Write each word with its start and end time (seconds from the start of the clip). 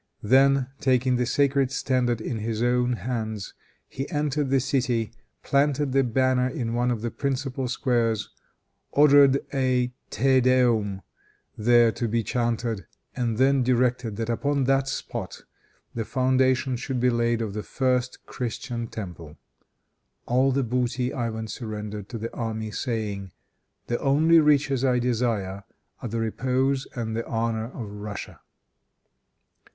Then 0.23 0.65
taking 0.79 1.17
the 1.17 1.27
sacred 1.27 1.71
standard 1.71 2.21
in 2.21 2.39
his 2.39 2.63
own 2.63 2.93
hands, 2.93 3.53
he 3.87 4.09
entered 4.09 4.49
the 4.49 4.59
city, 4.59 5.11
planted 5.43 5.91
the 5.91 6.03
banner 6.03 6.47
in 6.47 6.73
one 6.73 6.89
of 6.89 7.01
the 7.03 7.11
principal 7.11 7.67
squares, 7.67 8.31
ordered 8.91 9.39
a 9.53 9.93
Te 10.09 10.41
Deum 10.41 11.03
there 11.55 11.91
to 11.91 12.07
be 12.07 12.23
chanted, 12.23 12.87
and 13.15 13.37
then 13.37 13.61
directed 13.61 14.15
that 14.15 14.27
upon 14.31 14.63
that 14.63 14.87
spot 14.87 15.43
the 15.93 16.03
foundation 16.03 16.75
should 16.75 16.99
be 16.99 17.11
laid 17.11 17.39
of 17.39 17.53
the 17.53 17.61
first 17.61 18.25
Christian 18.25 18.87
temple. 18.87 19.37
All 20.25 20.51
the 20.51 20.63
booty 20.63 21.13
Ivan 21.13 21.47
surrendered 21.47 22.09
to 22.09 22.17
the 22.17 22.33
army, 22.35 22.71
saying, 22.71 23.33
"The 23.85 23.99
only 23.99 24.39
riches 24.39 24.83
I 24.83 24.97
desire, 24.97 25.63
are 26.01 26.09
the 26.09 26.19
repose 26.19 26.87
and 26.95 27.15
the 27.15 27.27
honor 27.27 27.65
of 27.65 27.87
Russia." 27.91 28.39